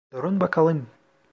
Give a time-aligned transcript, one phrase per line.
[0.11, 0.87] Durun bakalım!